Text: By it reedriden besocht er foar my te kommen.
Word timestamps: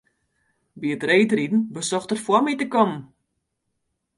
By 0.79 0.87
it 0.95 1.07
reedriden 1.09 1.61
besocht 1.75 2.11
er 2.13 2.21
foar 2.25 2.43
my 2.45 2.53
te 2.57 2.67
kommen. 2.73 3.01